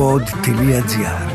[0.00, 1.30] pod.gr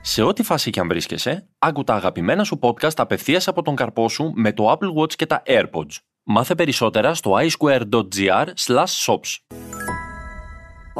[0.00, 4.08] Σε ό,τι φάση και αν βρίσκεσαι, άκου τα αγαπημένα σου podcast απευθείας από τον καρπό
[4.08, 5.96] σου με το Apple Watch και τα AirPods.
[6.22, 8.46] Μάθε περισσότερα στο iSquare.gr
[9.06, 9.69] shops.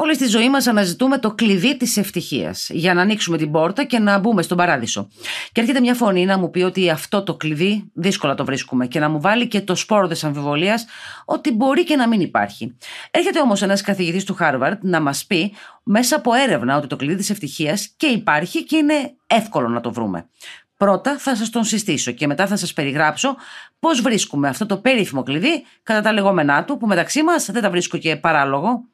[0.03, 3.99] Όλη στη ζωή μας αναζητούμε το κλειδί της ευτυχίας για να ανοίξουμε την πόρτα και
[3.99, 5.07] να μπούμε στον παράδεισο.
[5.51, 8.99] Και έρχεται μια φωνή να μου πει ότι αυτό το κλειδί δύσκολα το βρίσκουμε και
[8.99, 10.85] να μου βάλει και το σπόρο της αμφιβολίας
[11.25, 12.77] ότι μπορεί και να μην υπάρχει.
[13.11, 15.53] Έρχεται όμως ένας καθηγητής του Χάρβαρντ να μας πει
[15.83, 19.91] μέσα από έρευνα ότι το κλειδί της ευτυχίας και υπάρχει και είναι εύκολο να το
[19.91, 20.29] βρούμε.
[20.77, 23.35] Πρώτα θα σας τον συστήσω και μετά θα σας περιγράψω
[23.79, 27.69] πώς βρίσκουμε αυτό το περίφημο κλειδί κατά τα λεγόμενά του που μεταξύ μας δεν τα
[27.69, 28.89] βρίσκω και παράλογο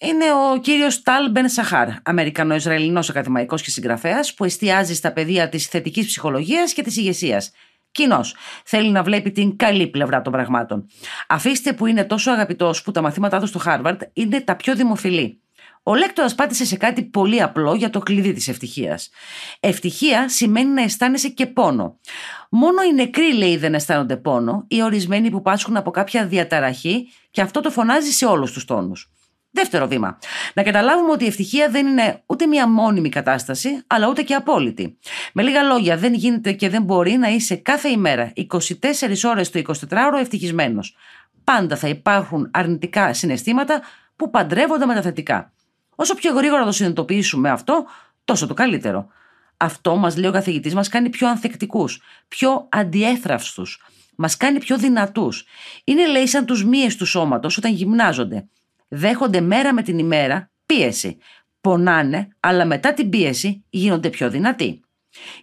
[0.00, 5.66] είναι ο κύριος Τάλ Μπεν Σαχάρ, Αμερικανο-Ισραηλινό ακαδημαϊκός και συγγραφέας, που εστιάζει στα πεδία της
[5.66, 7.50] θετικής ψυχολογίας και της ηγεσίας.
[7.92, 8.20] Κοινώ.
[8.64, 10.86] Θέλει να βλέπει την καλή πλευρά των πραγμάτων.
[11.28, 15.40] Αφήστε που είναι τόσο αγαπητός που τα μαθήματά του στο Χάρβαρντ είναι τα πιο δημοφιλή.
[15.82, 19.10] Ο λέκτορας πάτησε σε κάτι πολύ απλό για το κλειδί της ευτυχίας.
[19.60, 21.98] Ευτυχία σημαίνει να αισθάνεσαι και πόνο.
[22.50, 27.40] Μόνο οι νεκροί, λέει, δεν αισθάνονται πόνο, ή ορισμένοι που πάσχουν από κάποια διαταραχή, και
[27.40, 29.10] αυτό το φωνάζει σε όλους τους τόνους.
[29.52, 30.18] Δεύτερο βήμα.
[30.54, 34.98] Να καταλάβουμε ότι η ευτυχία δεν είναι ούτε μια μόνιμη κατάσταση, αλλά ούτε και απόλυτη.
[35.32, 38.44] Με λίγα λόγια, δεν γίνεται και δεν μπορεί να είσαι κάθε ημέρα 24
[39.24, 40.96] ώρες το 24ωρο ευτυχισμένος.
[41.44, 43.82] Πάντα θα υπάρχουν αρνητικά συναισθήματα
[44.16, 45.52] που παντρεύονται με τα θετικά.
[45.94, 47.86] Όσο πιο γρήγορα το συνειδητοποιήσουμε αυτό,
[48.24, 49.06] τόσο το καλύτερο.
[49.56, 53.82] Αυτό μας λέει ο καθηγητής μας κάνει πιο ανθεκτικούς, πιο αντιέθραυστους,
[54.16, 55.44] μας κάνει πιο δυνατούς.
[55.84, 58.48] Είναι λέει σαν τους μύες του σώματος όταν γυμνάζονται
[58.90, 61.18] δέχονται μέρα με την ημέρα πίεση.
[61.60, 64.80] Πονάνε, αλλά μετά την πίεση γίνονται πιο δυνατοί.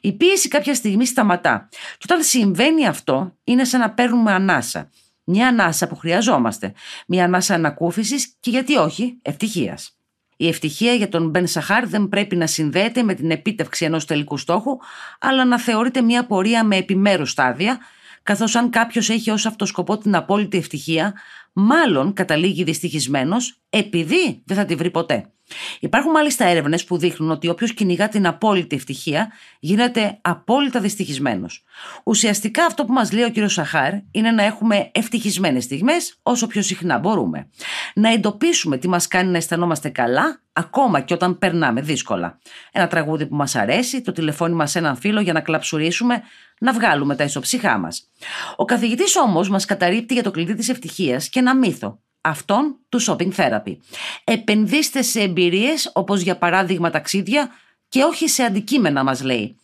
[0.01, 1.69] Η πίεση κάποια στιγμή σταματά.
[1.71, 4.89] Και όταν συμβαίνει αυτό, είναι σαν να παίρνουμε ανάσα.
[5.23, 6.73] Μια ανάσα που χρειαζόμαστε.
[7.07, 9.97] Μια ανάσα ανακούφισης και γιατί όχι, ευτυχίας.
[10.37, 14.37] Η ευτυχία για τον Μπεν Σαχάρ δεν πρέπει να συνδέεται με την επίτευξη ενός τελικού
[14.37, 14.77] στόχου,
[15.19, 17.79] αλλά να θεωρείται μια πορεία με επιμέρους στάδια,
[18.27, 21.13] καθώς αν κάποιος έχει ως αυτό σκοπό την απόλυτη ευτυχία,
[21.53, 25.31] μάλλον καταλήγει δυστυχισμένος επειδή δεν θα τη βρει ποτέ.
[25.79, 31.63] Υπάρχουν μάλιστα έρευνες που δείχνουν ότι όποιος κυνηγά την απόλυτη ευτυχία γίνεται απόλυτα δυστυχισμένος.
[32.03, 36.61] Ουσιαστικά αυτό που μας λέει ο κύριος Σαχάρ είναι να έχουμε ευτυχισμένες στιγμές όσο πιο
[36.61, 37.49] συχνά μπορούμε.
[37.95, 42.39] Να εντοπίσουμε τι μας κάνει να αισθανόμαστε καλά, ακόμα και όταν περνάμε δύσκολα.
[42.71, 46.21] Ένα τραγούδι που μας αρέσει, το τηλεφώνημα σε έναν φίλο για να κλαψουρίσουμε,
[46.59, 48.09] να βγάλουμε τα ισοψυχά μας.
[48.55, 53.03] Ο καθηγητής όμως μας καταρρύπτει για το κλειδί της ευτυχίας και ένα μύθο αυτόν του
[53.03, 53.77] shopping therapy.
[54.23, 57.49] Επενδύστε σε εμπειρίες όπως για παράδειγμα ταξίδια
[57.89, 59.59] και όχι σε αντικείμενα μας λέει.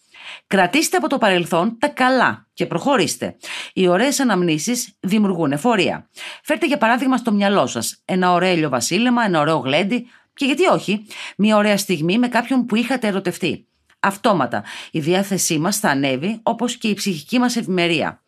[0.48, 3.36] Κρατήστε από το παρελθόν τα καλά και προχωρήστε.
[3.74, 6.10] Οι ωραίες αναμνήσεις δημιουργούν εφορία.
[6.44, 11.06] Φέρτε για παράδειγμα στο μυαλό σας ένα ωραίο βασίλεμα, ένα ωραίο γλέντι και γιατί όχι,
[11.38, 13.68] μια ωραία στιγμή με κάποιον που είχατε ερωτευτεί
[14.04, 18.22] αυτόματα η διάθεσή μας θα ανέβει όπως και η ψυχική μας ευημερία.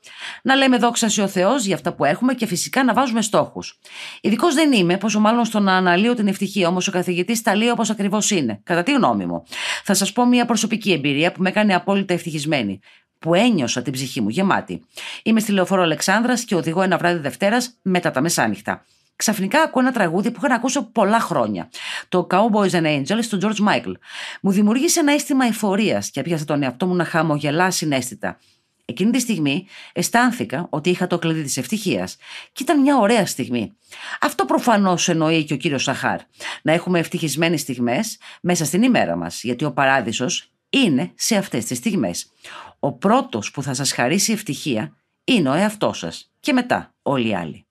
[0.44, 3.80] Να λέμε δόξα ο Θεός για αυτά που έχουμε και φυσικά να βάζουμε στόχους.
[4.22, 7.70] Ειδικός δεν είμαι, πόσο μάλλον στο να αναλύω την ευτυχία, όμως ο καθηγητής τα λέει
[7.70, 9.44] όπως ακριβώς είναι, κατά τη γνώμη μου.
[9.84, 12.80] Θα σας πω μια προσωπική εμπειρία που με έκανε απόλυτα ευτυχισμένη
[13.20, 14.86] που ένιωσα την ψυχή μου γεμάτη.
[15.24, 19.92] Είμαι στη λεωφόρο Αλεξάνδρας και οδηγώ ένα βράδυ Δευτέρας μετά τα μεσάνυχτα ξαφνικά ακούω ένα
[19.92, 21.70] τραγούδι που είχα να ακούσω πολλά χρόνια.
[22.10, 23.94] Το Cowboys and Angels του George Michael.
[24.42, 28.40] Μου δημιούργησε ένα αίσθημα εφορίας και έπιασα τον εαυτό μου να χαμογελά συνέστητα.
[28.86, 32.18] Εκείνη τη στιγμή αισθάνθηκα ότι είχα το κλειδί της ευτυχίας.
[32.52, 33.78] Και ήταν μια ωραία στιγμή.
[34.22, 36.20] Αυτό προφανώς εννοεί και ο κύριος Σαχάρ.
[36.62, 41.78] Να έχουμε ευτυχισμένες στιγμές μέσα στην ημέρα μας, γιατί ο παράδεισος είναι σε αυτές τις
[41.78, 42.32] στιγμές.
[42.80, 46.32] Ο πρώτος που θα σας χαρίσει ευτυχία είναι ο εαυτός σας.
[46.40, 47.65] Και μετά όλοι οι άλλοι.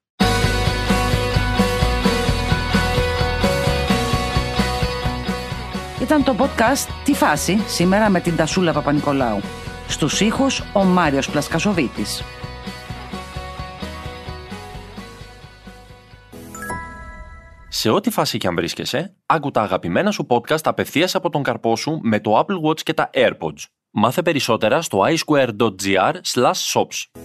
[6.01, 9.41] Ήταν το podcast «Τι φάση» σήμερα με την Τασούλα Παπα-Νικολάου.
[9.89, 12.23] Στους ήχους ο Μάριος Πλασκασοβίτης.
[17.69, 21.77] Σε ό,τι φάση και αν βρίσκεσαι, άκου τα αγαπημένα σου podcast απευθείας από τον καρπό
[21.77, 23.65] σου με το Apple Watch και τα AirPods.
[23.91, 26.15] Μάθε περισσότερα στο iSquare.gr
[26.73, 27.21] shops.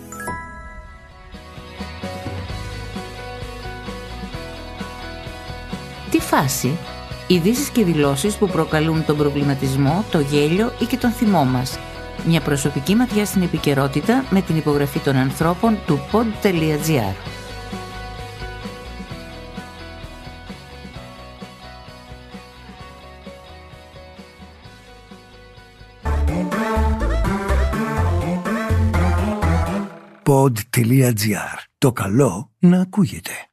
[6.10, 6.78] Τι φάση
[7.32, 11.80] Ειδήσεις και δηλώσεις που προκαλούν τον προβληματισμό, το γέλιο ή και τον θυμό μας.
[12.28, 17.14] Μια προσωπική ματιά στην επικαιρότητα με την υπογραφή των ανθρώπων του pod.gr.
[30.24, 31.58] Pod.gr.
[31.78, 33.49] Το καλό να ακούγεται.